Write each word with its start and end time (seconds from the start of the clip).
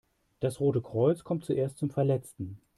Das 0.39 0.59
Rote 0.59 0.81
Kreuz 0.81 1.23
kommt 1.23 1.45
zuerst 1.45 1.77
zum 1.77 1.91
Verletzten. 1.91 2.59